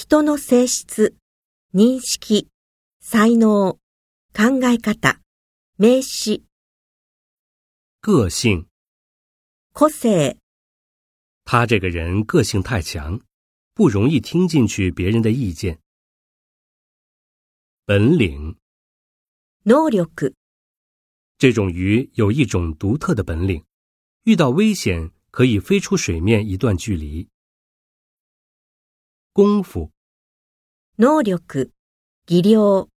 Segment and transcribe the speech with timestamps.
[0.00, 1.16] 人の性質、
[1.74, 2.46] 認識、
[3.00, 3.80] 才能、
[4.32, 5.20] 考え方、
[5.76, 6.44] 名詞、
[8.00, 8.68] 个性、
[9.74, 10.38] 个性，
[11.44, 13.20] 他这个人个性太强，
[13.74, 15.80] 不容易听进去别人的意见。
[17.84, 18.56] 本领、
[19.64, 19.96] 能力，
[21.38, 23.64] 这种鱼有一种独特的本领，
[24.22, 27.28] 遇到危险可以飞出水面一段距离。
[29.40, 29.92] 功夫，
[30.96, 31.30] 能力，
[32.26, 32.88] 技量。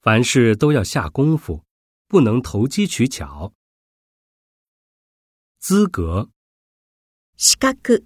[0.00, 1.64] 凡事都要下功夫，
[2.08, 3.52] 不能投机取巧。
[5.60, 6.30] 资格，
[7.36, 8.02] 资格，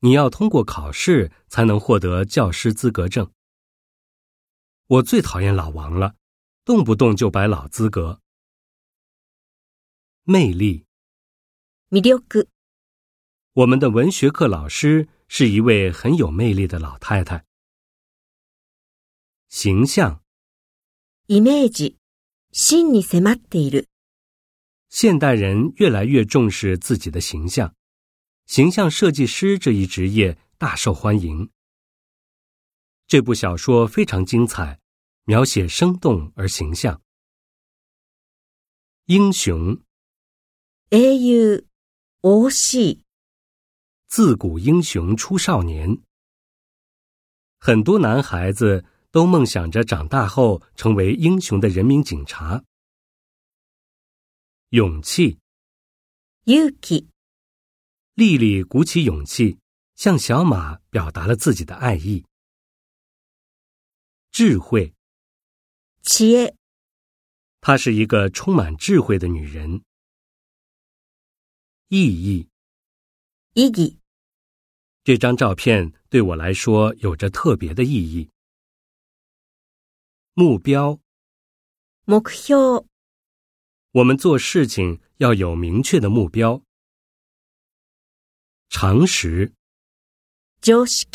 [0.00, 3.32] 你要通过考试才能获得教师资格证。
[4.88, 6.16] 我最讨厌老王了，
[6.66, 8.20] 动不动就摆老资格。
[10.24, 10.84] 魅力，
[11.88, 12.10] 魅力。
[13.56, 17.46] 我们的文学课老师是一位很有魅力的老太太。
[19.48, 20.20] 形象，
[21.28, 21.96] イメージ、
[22.52, 23.86] 心に迫っている。
[24.90, 27.74] 现代人越来越重视自己的形象，
[28.44, 31.48] 形象设计师这一职业大受欢迎。
[33.06, 34.78] 这部小说非常精彩，
[35.24, 37.00] 描写生动而形象。
[39.06, 39.78] 英雄，
[40.90, 41.64] 英雄、
[42.20, 43.00] 王、西。
[44.08, 45.98] 自古英雄出少年。
[47.58, 52.62] 很多男孩子都梦想着长大后成为英雄的人民警察。
[54.70, 55.38] 勇气，
[56.44, 57.06] 勇气。
[58.14, 59.58] 丽丽鼓起勇气，
[59.96, 62.24] 向小马表达了自己的爱意。
[64.30, 64.94] 智慧，
[66.02, 66.54] 企业。
[67.60, 69.82] 她是一个充满智慧的女人。
[71.88, 72.48] 意义。
[73.58, 73.98] 意义。
[75.02, 78.28] 这张照片对我来说有着特别的意义。
[80.34, 81.00] 目标。
[82.04, 82.84] 目标。
[83.92, 86.60] 我们做事情要有明确的目标。
[88.68, 89.50] 常识。
[90.60, 91.06] 常识。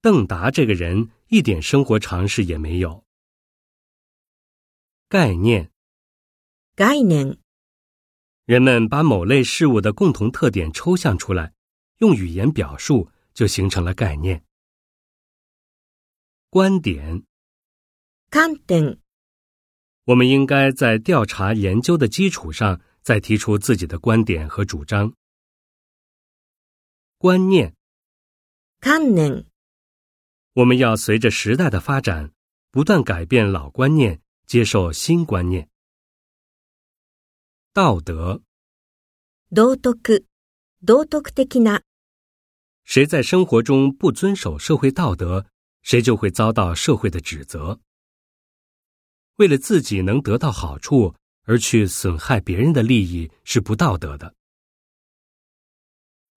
[0.00, 3.04] 邓达这个人一点生活常识也没有。
[5.10, 5.70] 概念。
[6.74, 7.36] 概念。
[8.46, 11.52] 人们把某类事物的共同特点抽象出来，
[11.98, 14.42] 用语言表述，就形成了概念、
[16.48, 17.22] 观点。
[18.30, 18.98] 观点，
[20.04, 25.12] 我们应该在调查研究的基础上，再提出自己的观点和主张。
[27.18, 27.74] 观念，
[28.80, 29.44] 观念，
[30.54, 32.32] 我们要随着时代的发展，
[32.70, 35.69] 不断改变老观念，接受新观念。
[37.72, 38.42] 道德、
[39.54, 39.96] 道徳、
[40.84, 41.80] 道徳的な。
[42.82, 45.46] 谁在生活中不遵守社会道德，
[45.82, 47.78] 谁就会遭到社会的指责。
[49.36, 51.14] 为了自己能得到好处
[51.44, 54.34] 而去损害别人的利益是不道德的。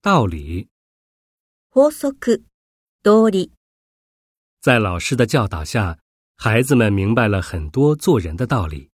[0.03, 0.69] 道理、
[1.71, 2.39] 法則、
[3.01, 3.51] 道理。
[4.61, 5.97] 在老师的教导下，
[6.38, 8.93] 孩子们明白了很多做人的道理。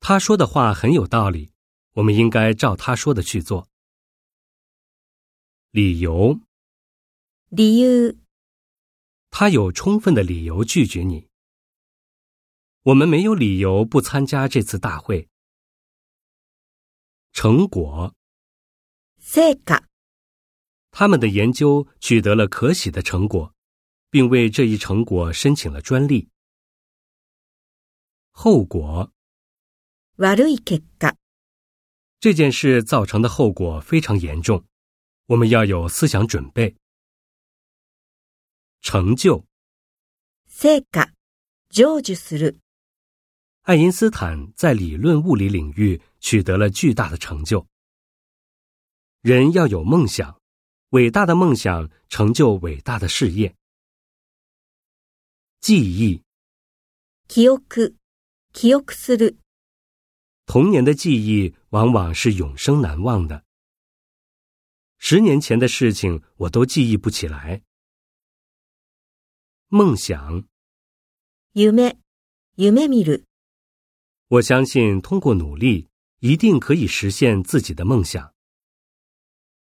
[0.00, 1.52] 他说的话很有道理，
[1.94, 3.68] 我们应该照他说的去做。
[5.70, 6.38] 理由，
[7.48, 8.14] 理由，
[9.30, 11.28] 他有充分的理由拒绝你。
[12.84, 15.28] 我们没有理由不参加这次大会。
[17.32, 18.14] 成果，
[19.20, 19.84] 成果，
[20.90, 23.52] 他们的研究取得了可喜的成果，
[24.10, 26.30] 并为这一成果申请了专利。
[28.30, 29.12] 后果。
[30.20, 31.14] 悪い結果。
[32.18, 34.64] 这件事造成的后果非常严重，
[35.26, 36.74] 我们要有思想准备。
[38.80, 39.46] 成就。
[40.52, 41.06] 成果
[41.70, 42.58] 成就する。
[43.62, 47.64] 爱因斯坦在理论物理领域取得了巨大的成就。
[49.20, 50.40] 人要有梦想，
[50.88, 53.54] 伟大的梦想成就伟大的事业。
[55.60, 56.20] 记忆。
[57.28, 57.62] 記憶
[58.52, 59.36] 記憶する。
[60.48, 63.44] 童年的记忆往往是永生难忘的。
[64.96, 67.60] 十年前的事情我都记忆不起来。
[69.68, 70.46] 梦想，
[71.52, 71.94] 夢夢
[72.56, 72.74] 見
[73.04, 73.22] る。
[74.28, 75.86] 我相信通过努力
[76.20, 78.32] 一定可以实现自己的梦想。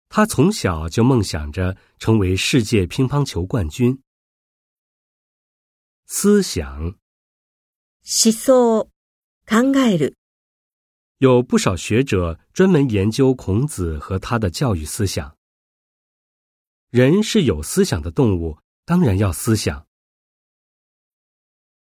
[0.09, 3.99] 他从小就梦想着成为世界乒乓球冠军。
[6.05, 6.95] 思想，
[8.03, 8.53] 思想，
[9.47, 10.18] 考える。
[11.19, 15.35] 有不少学者专门研究孔子和他的教育思想。
[16.91, 19.88] 人是有思想的动物，当然要思想。